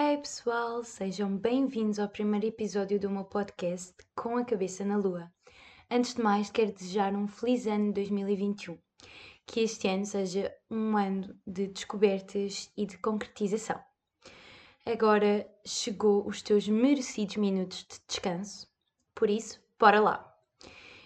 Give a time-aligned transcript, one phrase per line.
[0.00, 5.28] Hey pessoal, sejam bem-vindos ao primeiro episódio do meu podcast Com a Cabeça na Lua.
[5.90, 8.78] Antes de mais, quero desejar um feliz ano 2021.
[9.44, 13.82] Que este ano seja um ano de descobertas e de concretização.
[14.86, 18.68] Agora chegou os teus merecidos minutos de descanso,
[19.16, 20.32] por isso, bora lá!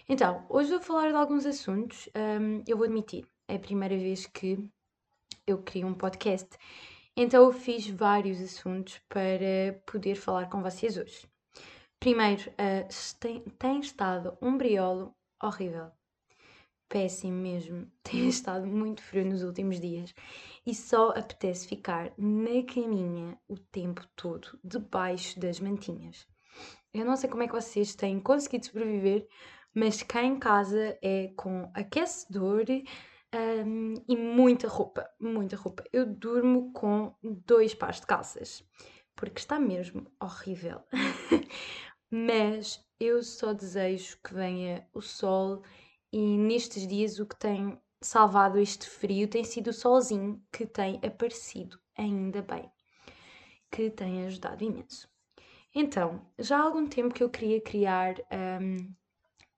[0.07, 2.07] Então, hoje vou falar de alguns assuntos.
[2.15, 4.63] Um, eu vou admitir, é a primeira vez que
[5.47, 6.55] eu crio um podcast
[7.15, 11.27] então eu fiz vários assuntos para poder falar com vocês hoje.
[11.99, 15.91] Primeiro, uh, tem, tem estado um briolo horrível.
[16.89, 17.89] Péssimo mesmo.
[18.03, 20.13] Tem estado muito frio nos últimos dias
[20.65, 26.27] e só apetece ficar na caminha o tempo todo, debaixo das mantinhas.
[26.93, 29.27] Eu não sei como é que vocês têm conseguido sobreviver,
[29.73, 32.65] mas cá em casa é com aquecedor,
[33.33, 35.83] um, e muita roupa, muita roupa.
[35.91, 38.63] Eu durmo com dois pares de calças,
[39.15, 40.81] porque está mesmo horrível.
[42.09, 45.63] Mas eu só desejo que venha o sol
[46.11, 50.99] e nestes dias o que tem salvado este frio tem sido o solzinho que tem
[51.03, 52.69] aparecido, ainda bem,
[53.71, 55.09] que tem ajudado imenso.
[55.73, 58.15] Então, já há algum tempo que eu queria criar
[58.61, 58.93] um,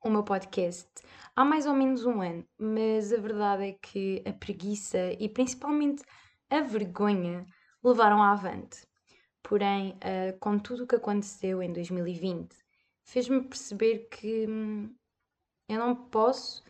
[0.05, 0.87] o meu podcast
[1.35, 6.03] há mais ou menos um ano, mas a verdade é que a preguiça e principalmente
[6.47, 7.43] a vergonha
[7.83, 8.85] levaram à avante.
[9.41, 12.55] Porém, uh, com tudo o que aconteceu em 2020,
[13.03, 14.95] fez-me perceber que hum,
[15.67, 16.63] eu não posso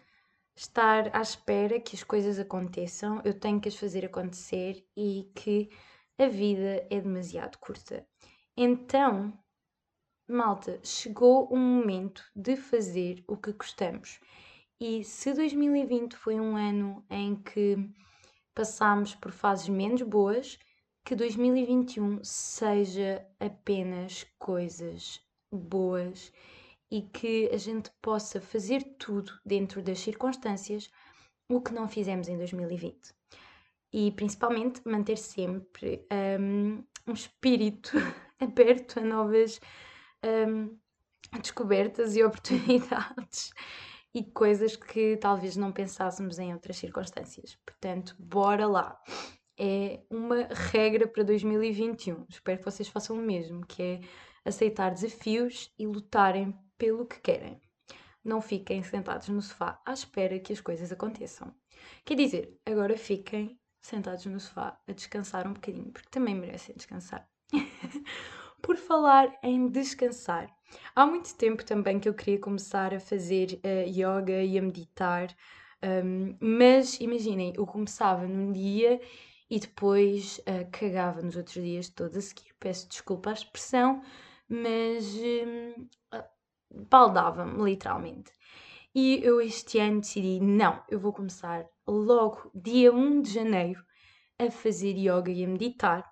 [0.56, 5.70] estar à espera que as coisas aconteçam, eu tenho que as fazer acontecer e que
[6.18, 8.08] a vida é demasiado curta.
[8.56, 9.38] Então,
[10.28, 14.20] Malta, chegou o momento de fazer o que gostamos.
[14.80, 17.78] E se 2020 foi um ano em que
[18.56, 20.58] passámos por fases menos boas,
[21.06, 26.34] que 2021 seja apenas coisas boas
[26.90, 30.90] e que a gente possa fazer tudo dentro das circunstâncias
[31.48, 33.14] o que não fizemos em 2020.
[33.94, 36.04] E principalmente manter sempre
[36.40, 37.92] um, um espírito
[38.42, 39.60] aberto a novas
[40.26, 40.78] um,
[41.40, 43.54] descobertas e oportunidades
[44.14, 47.58] e coisas que talvez não pensássemos em outras circunstâncias.
[47.66, 48.98] Portanto, bora lá!
[49.58, 52.26] É uma regra para 2021.
[52.30, 54.02] Espero que vocês façam o mesmo, que é
[54.46, 57.62] aceitar desafios e lutarem pelo que querem.
[58.24, 61.54] Não fiquem sentados no sofá à espera que as coisas aconteçam.
[62.04, 67.28] Quer dizer, agora fiquem sentados no sofá a descansar um bocadinho, porque também merecem descansar.
[68.66, 70.50] Por falar em descansar,
[70.96, 75.28] há muito tempo também que eu queria começar a fazer uh, yoga e a meditar,
[76.04, 79.00] um, mas imaginem, eu começava num dia
[79.52, 82.56] e depois uh, cagava nos outros dias todos a seguir.
[82.60, 84.02] Peço desculpa a expressão,
[84.50, 85.88] mas um,
[86.90, 88.32] baldava-me literalmente.
[88.96, 93.86] E eu este ano decidi: não, eu vou começar logo dia 1 de janeiro
[94.40, 96.04] a fazer yoga e a meditar.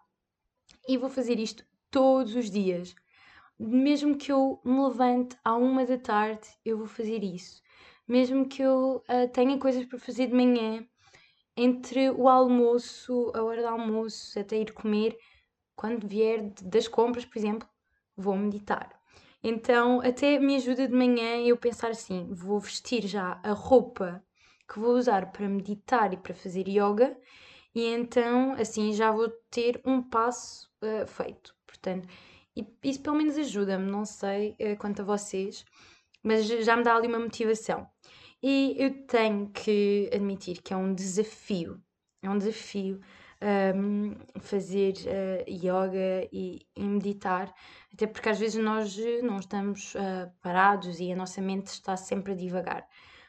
[0.88, 2.96] E vou fazer isto todos os dias.
[3.58, 7.62] Mesmo que eu me levante à uma da tarde, eu vou fazer isso.
[8.08, 10.86] Mesmo que eu uh, tenha coisas para fazer de manhã,
[11.56, 15.16] entre o almoço, a hora do almoço, até ir comer,
[15.76, 17.70] quando vier das compras, por exemplo,
[18.18, 18.90] vou meditar.
[19.44, 24.24] Então, até me ajuda de manhã eu pensar assim: vou vestir já a roupa
[24.68, 27.16] que vou usar para meditar e para fazer yoga,
[27.76, 31.54] e então assim já vou ter um passo uh, feito.
[31.84, 32.08] Portanto,
[32.82, 35.66] isso pelo menos ajuda-me, não sei uh, quanto a vocês,
[36.24, 37.86] mas já me dá ali uma motivação.
[38.42, 41.82] E eu tenho que admitir que é um desafio,
[42.22, 43.02] é um desafio
[43.76, 47.54] um, fazer uh, yoga e, e, meditar,
[47.94, 52.32] até porque às vezes nós não estamos uh, parados e a nossa mente está sempre
[52.32, 52.88] a divagar.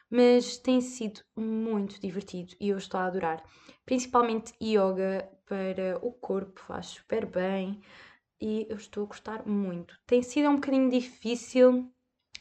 [0.09, 3.43] Mas tem sido muito divertido e eu estou a adorar.
[3.85, 7.81] Principalmente yoga para o corpo, faz super bem
[8.45, 9.99] e eu estou a gostar muito.
[10.05, 11.91] Tem sido um bocadinho difícil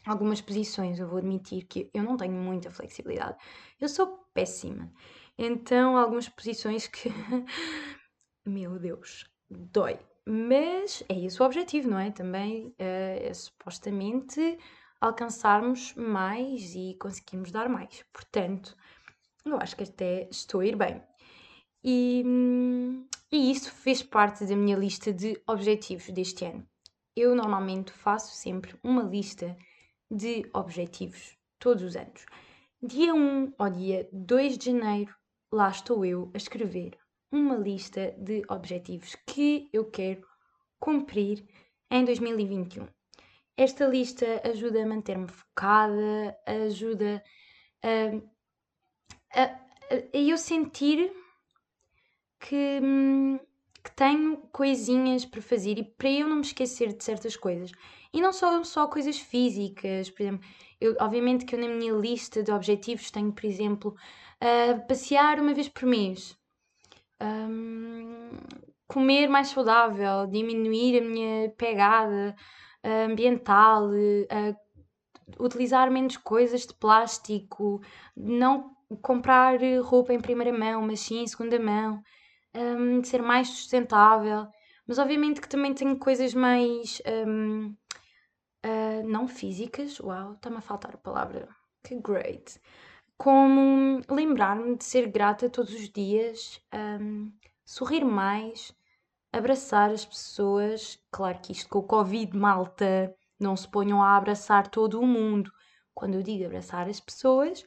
[0.04, 3.38] algumas posições, eu vou admitir que eu não tenho muita flexibilidade.
[3.80, 4.92] Eu sou péssima.
[5.38, 7.08] Então, algumas posições que.
[8.44, 9.98] Meu Deus, dói.
[10.26, 12.10] Mas é esse o objetivo, não é?
[12.10, 14.58] Também uh, é supostamente
[15.00, 18.04] alcançarmos mais e conseguirmos dar mais.
[18.12, 18.76] Portanto,
[19.44, 21.02] eu acho que até estou a ir bem.
[21.84, 26.66] E, hum, e isso fez parte da minha lista de objetivos deste ano.
[27.14, 29.54] Eu normalmente faço sempre uma lista
[30.10, 32.24] de objetivos todos os anos.
[32.82, 35.14] Dia 1 ao dia 2 de janeiro,
[35.52, 36.96] lá estou eu a escrever
[37.30, 40.26] uma lista de objetivos que eu quero
[40.80, 41.46] cumprir
[41.90, 42.88] em 2021.
[43.56, 47.22] Esta lista ajuda a manter-me focada, ajuda
[47.82, 49.58] a, a, a,
[50.12, 51.12] eu sentir
[52.44, 52.80] que,
[53.82, 57.72] que tenho coisinhas para fazer e para eu não me esquecer de certas coisas.
[58.12, 60.46] E não só, só coisas físicas, por exemplo,
[60.78, 63.96] eu, obviamente que eu na minha lista de objetivos tenho, por exemplo,
[64.42, 66.36] uh, passear uma vez por mês,
[67.20, 68.30] um,
[68.86, 72.36] comer mais saudável, diminuir a minha pegada
[72.84, 77.80] uh, ambiental, uh, utilizar menos coisas de plástico,
[78.14, 82.02] não comprar roupa em primeira mão, mas sim em segunda mão,
[82.54, 84.46] um, ser mais sustentável.
[84.86, 87.76] Mas obviamente que também tenho coisas mais uh,
[89.06, 91.48] não físicas, uau, está-me a faltar a palavra,
[91.82, 92.60] que great,
[93.16, 96.60] como lembrar-me de ser grata todos os dias,
[97.00, 97.32] um,
[97.64, 98.74] sorrir mais,
[99.32, 100.98] abraçar as pessoas.
[101.10, 105.50] Claro que isto com o Covid, malta, não se ponham a abraçar todo o mundo.
[105.94, 107.64] Quando eu digo abraçar as pessoas,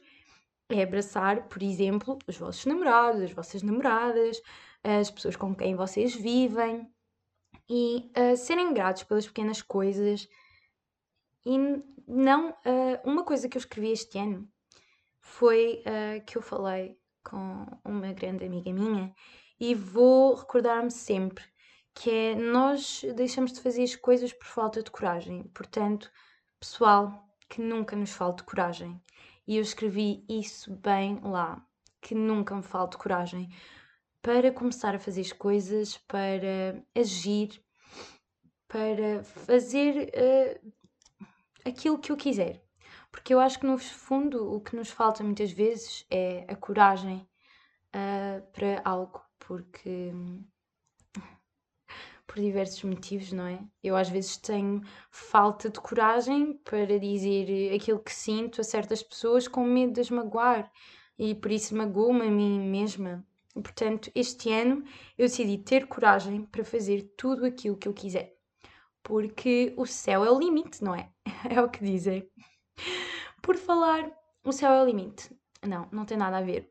[0.70, 4.40] é abraçar, por exemplo, os vossos namorados, as vossas namoradas,
[4.82, 6.90] as pessoas com quem vocês vivem
[7.68, 10.28] e uh, serem gratos pelas pequenas coisas.
[11.44, 11.56] E
[12.06, 14.48] não, uh, uma coisa que eu escrevi este ano
[15.20, 19.14] foi uh, que eu falei com uma grande amiga minha
[19.60, 21.44] e vou recordar-me sempre
[21.94, 25.42] que é nós deixamos de fazer as coisas por falta de coragem.
[25.52, 26.10] Portanto,
[26.60, 29.02] pessoal, que nunca nos falte coragem.
[29.46, 31.60] E eu escrevi isso bem lá,
[32.00, 33.48] que nunca me falte coragem
[34.22, 37.62] para começar a fazer as coisas, para agir,
[38.66, 40.72] para fazer uh,
[41.64, 42.62] aquilo que eu quiser.
[43.10, 47.26] Porque eu acho que no fundo o que nos falta muitas vezes é a coragem
[47.94, 50.12] uh, para algo, porque
[52.28, 53.58] por diversos motivos, não é?
[53.82, 59.48] Eu às vezes tenho falta de coragem para dizer aquilo que sinto a certas pessoas
[59.48, 60.70] com medo de as magoar
[61.18, 63.26] e por isso magoo-me a mim mesma.
[63.62, 64.84] Portanto, este ano
[65.16, 68.36] eu decidi ter coragem para fazer tudo aquilo que eu quiser.
[69.02, 71.10] Porque o céu é o limite, não é?
[71.50, 72.28] É o que dizem.
[73.42, 74.10] Por falar,
[74.44, 75.30] o céu é o limite.
[75.66, 76.70] Não, não tem nada a ver.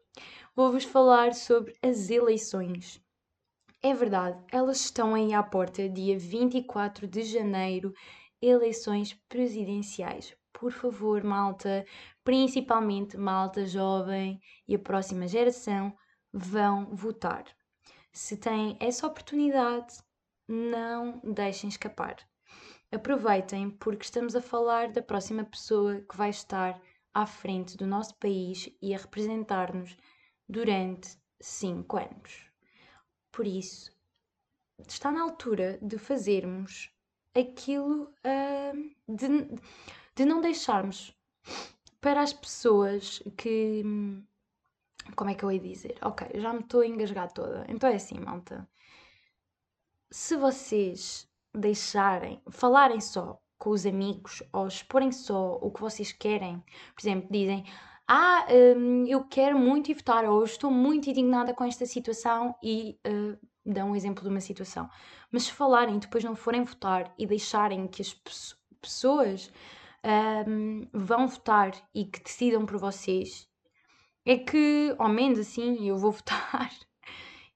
[0.56, 3.02] Vou-vos falar sobre as eleições.
[3.82, 7.94] É verdade, elas estão aí à porta, dia 24 de janeiro,
[8.42, 10.36] eleições presidenciais.
[10.52, 11.86] Por favor, malta,
[12.24, 15.96] principalmente malta jovem e a próxima geração,
[16.38, 17.46] vão votar.
[18.12, 19.98] Se têm essa oportunidade,
[20.48, 22.18] não deixem escapar.
[22.92, 26.82] Aproveitem, porque estamos a falar da próxima pessoa que vai estar
[27.14, 29.98] à frente do nosso país e a representar-nos
[30.48, 32.46] durante cinco anos.
[33.32, 33.92] Por isso,
[34.88, 36.92] está na altura de fazermos
[37.36, 39.28] aquilo uh, de,
[40.16, 41.14] de não deixarmos
[42.00, 43.84] para as pessoas que.
[45.16, 45.98] Como é que eu ia dizer?
[46.02, 47.66] Ok, já me estou a engasgar toda.
[47.68, 48.68] Então é assim, malta.
[50.12, 56.64] Se vocês deixarem, falarem só com os amigos ou exporem só o que vocês querem,
[56.96, 57.66] por exemplo, dizem:
[58.08, 63.38] ah, hum, eu quero muito votar, ou estou muito indignada com esta situação e uh,
[63.66, 64.90] dão um exemplo de uma situação.
[65.32, 68.32] Mas se falarem depois não forem votar e deixarem que as pe
[68.80, 69.52] pessoas
[70.48, 73.50] um, vão votar e que decidam por vocês,
[74.32, 76.72] é que, ao menos assim, eu vou votar.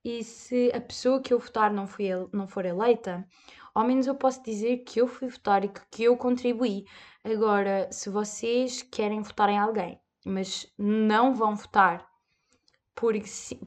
[0.03, 3.27] E se a pessoa que eu votar não, fui, não for eleita,
[3.73, 6.85] ao menos eu posso dizer que eu fui votar e que, que eu contribuí.
[7.23, 12.07] Agora, se vocês querem votar em alguém mas não vão votar
[12.95, 13.13] por,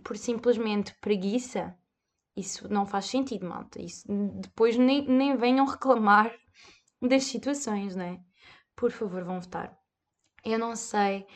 [0.03, 1.77] por simplesmente preguiça,
[2.37, 3.81] isso não faz sentido, malta.
[3.83, 4.07] Isso,
[4.41, 6.33] depois nem, nem venham reclamar
[7.01, 8.21] das situações, né?
[8.77, 9.77] Por favor, vão votar.
[10.45, 11.27] Eu não sei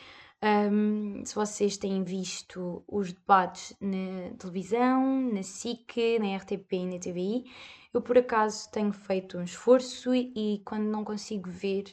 [0.42, 6.98] um, se vocês têm visto os debates na televisão, na SIC, na RTP e na
[6.98, 7.44] TVI.
[7.92, 11.84] Eu, por acaso, tenho feito um esforço e, e quando não consigo ver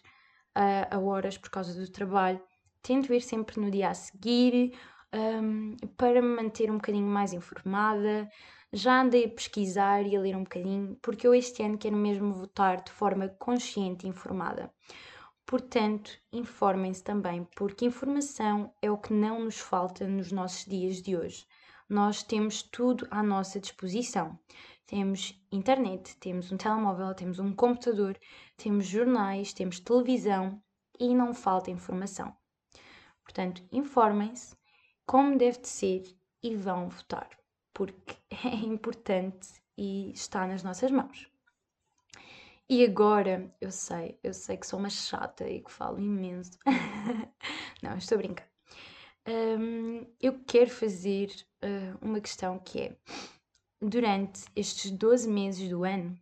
[0.56, 2.42] uh, a horas por causa do trabalho,
[2.82, 4.74] tento ir sempre no dia a seguir
[5.14, 8.30] um, para me manter um bocadinho mais informada.
[8.72, 12.34] Já andei a pesquisar e a ler um bocadinho, porque eu este ano quero mesmo
[12.34, 14.70] votar de forma consciente e informada.
[15.46, 21.16] Portanto, informem-se também, porque informação é o que não nos falta nos nossos dias de
[21.16, 21.46] hoje.
[21.88, 24.40] Nós temos tudo à nossa disposição.
[24.88, 28.18] Temos internet, temos um telemóvel, temos um computador,
[28.58, 30.60] temos jornais, temos televisão
[31.00, 32.36] e não falta informação.
[33.24, 34.56] Portanto, informem-se
[35.06, 36.04] como deve de ser
[36.42, 37.30] e vão votar,
[37.72, 41.35] porque é importante e está nas nossas mãos.
[42.68, 46.58] E agora, eu sei, eu sei que sou uma chata e que falo imenso.
[47.84, 48.48] Não, estou a brincar.
[49.28, 51.30] Um, eu quero fazer
[51.64, 52.98] uh, uma questão que é:
[53.80, 56.20] durante estes 12 meses do ano,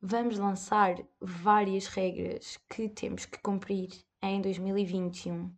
[0.00, 3.90] vamos lançar várias regras que temos que cumprir
[4.22, 5.52] em 2021.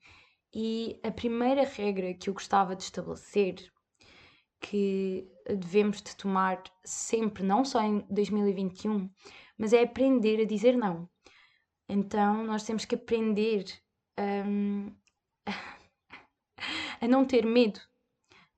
[0.55, 3.71] E a primeira regra que eu gostava de estabelecer,
[4.61, 9.11] que devemos de tomar sempre, não só em 2021,
[9.59, 11.09] mas é aprender a dizer não.
[11.89, 13.65] Então nós temos que aprender
[14.19, 14.91] um,
[17.01, 17.81] a não ter medo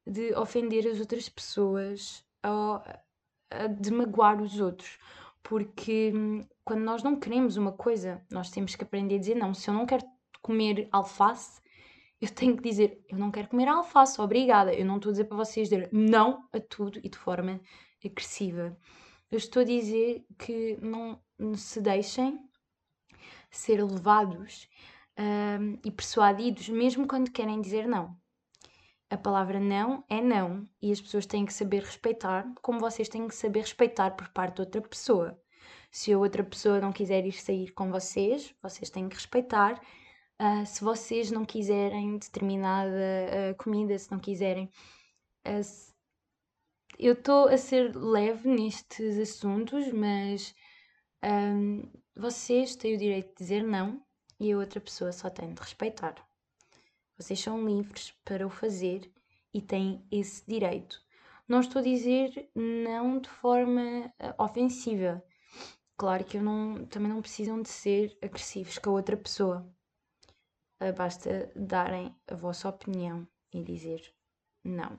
[0.07, 2.83] de ofender as outras pessoas ou
[3.81, 4.99] de magoar os outros.
[5.43, 9.55] Porque hum, quando nós não queremos uma coisa, nós temos que aprender a dizer não.
[9.55, 10.05] Se eu não quero
[10.43, 11.61] comer alface,
[12.21, 14.73] eu tenho que dizer eu não quero comer alface, obrigada.
[14.73, 17.61] Eu não estou a dizer para vocês dizer não a tudo e de forma
[18.05, 18.77] agressiva.
[19.31, 21.21] Eu estou a dizer que não
[21.57, 22.39] se deixem
[23.51, 24.69] ser levados
[25.19, 28.17] um, e persuadidos, mesmo quando querem dizer não.
[29.09, 33.29] A palavra não é não e as pessoas têm que saber respeitar, como vocês têm
[33.29, 35.41] que saber respeitar por parte de outra pessoa.
[35.91, 39.81] Se a outra pessoa não quiser ir sair com vocês, vocês têm que respeitar.
[40.41, 44.71] Uh, se vocês não quiserem determinada uh, comida, se não quiserem.
[45.47, 45.95] Uh,
[46.99, 50.55] eu estou a ser leve nestes assuntos, mas
[51.25, 54.03] um, vocês têm o direito de dizer não
[54.39, 56.15] e a outra pessoa só tem de respeitar.
[57.19, 59.11] Vocês são livres para o fazer
[59.53, 61.01] e têm esse direito.
[61.49, 65.23] Não estou a dizer não de forma ofensiva.
[65.97, 69.67] Claro que eu não, também não precisam de ser agressivos com a outra pessoa.
[70.81, 74.13] Eh, basta darem a vossa opinião e dizer
[74.63, 74.99] não.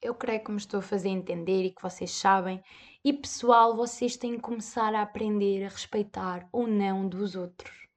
[0.00, 2.62] Eu creio que me estou a fazer entender e que vocês sabem.
[3.04, 7.88] E pessoal, vocês têm que começar a aprender a respeitar o não dos outros.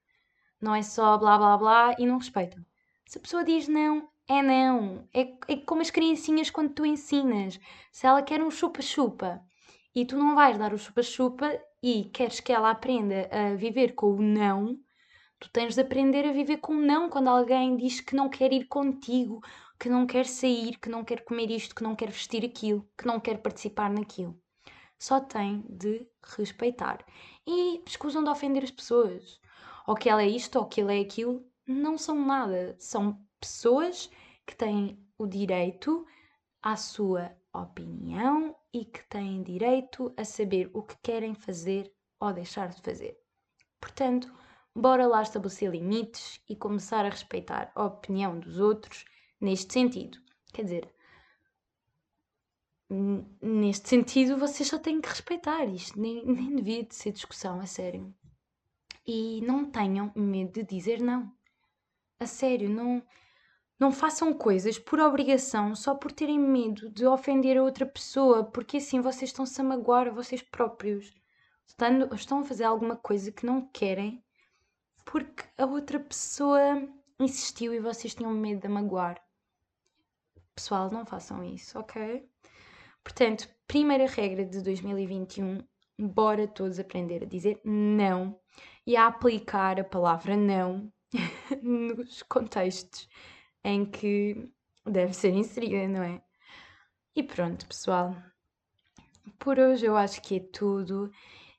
[0.60, 2.66] Não é só blá blá blá e não respeitam.
[3.06, 5.08] Se a pessoa diz não, é não.
[5.14, 7.60] É, é como as criancinhas quando tu ensinas.
[7.92, 9.42] Se ela quer um chupa-chupa
[9.94, 14.08] e tu não vais dar o chupa-chupa e queres que ela aprenda a viver com
[14.14, 14.80] o não,
[15.42, 18.68] tu tens de aprender a viver com não quando alguém diz que não quer ir
[18.68, 19.42] contigo,
[19.80, 23.08] que não quer sair, que não quer comer isto, que não quer vestir aquilo, que
[23.08, 24.40] não quer participar naquilo.
[25.00, 26.08] Só tem de
[26.38, 27.04] respeitar.
[27.48, 29.42] E escusam de ofender as pessoas
[29.88, 32.76] ou que ela é isto ou que ele é aquilo, não são nada.
[32.78, 34.12] São pessoas
[34.46, 36.06] que têm o direito
[36.62, 42.70] à sua opinião e que têm direito a saber o que querem fazer ou deixar
[42.70, 43.18] de fazer.
[43.80, 44.32] Portanto,
[44.76, 49.06] bora lá estabelecer limites e começar a respeitar a opinião dos outros
[49.40, 50.18] neste sentido.
[50.54, 50.94] Quer dizer,
[53.42, 57.66] neste sentido, vocês só têm que respeitar isto, nem, nem devia de ser discussão, a
[57.66, 58.14] sério.
[59.06, 61.32] E não tenham medo de dizer não.
[62.20, 63.02] A sério, não,
[63.80, 68.78] não façam coisas por obrigação só por terem medo de ofender a outra pessoa, porque
[68.78, 71.14] assim vocês estão-se a magoar vocês próprios.
[72.14, 74.24] Estão a fazer alguma coisa que não querem
[75.12, 76.88] porque a outra pessoa
[77.20, 79.22] insistiu e vocês tinham medo de magoar.
[80.56, 82.26] Pessoal, não façam isso, ok?
[83.04, 85.68] Portanto, primeira regra de 2021,
[86.00, 88.40] bora todos aprender a dizer não
[88.88, 90.90] e a aplicar a palavra não
[91.62, 93.10] nos contextos
[93.66, 94.50] em que
[94.86, 96.22] deve ser inserida, não é?
[97.14, 98.16] E pronto, pessoal.
[99.38, 101.12] Por hoje eu acho que é tudo.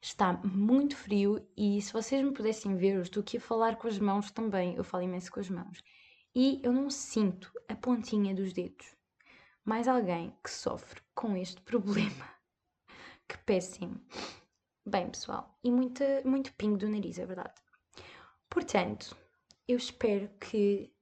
[0.05, 3.87] Está muito frio e se vocês me pudessem ver, eu estou aqui a falar com
[3.87, 4.75] as mãos também.
[4.75, 5.81] Eu falo imenso com as mãos.
[6.35, 8.97] E eu não sinto a pontinha dos dedos.
[9.65, 12.29] Mais alguém que sofre com este problema.
[13.29, 14.01] Que péssimo.
[14.85, 17.55] Bem, pessoal, e muita, muito pingo do nariz, é verdade.
[18.51, 19.17] Portanto,
[19.69, 20.93] eu espero que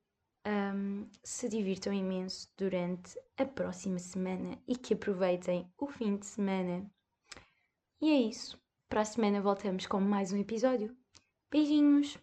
[0.47, 6.91] um, se divirtam imenso durante a próxima semana e que aproveitem o fim de semana.
[7.99, 8.60] E é isso.
[8.91, 10.93] Para a semana voltamos com mais um episódio.
[11.49, 12.19] Beijinhos!